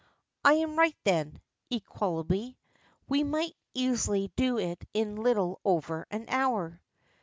[0.43, 1.39] "I am right then,"
[1.69, 2.57] equably;
[3.07, 6.81] "we might easily do it in a little over an hour."